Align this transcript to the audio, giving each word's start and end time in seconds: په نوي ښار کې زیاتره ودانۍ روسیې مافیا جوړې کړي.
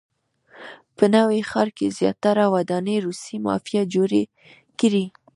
په 0.97 1.05
نوي 1.15 1.41
ښار 1.49 1.69
کې 1.77 1.95
زیاتره 1.99 2.45
ودانۍ 2.55 2.97
روسیې 3.05 3.37
مافیا 3.47 3.81
جوړې 3.93 4.23
کړي. 4.79 5.05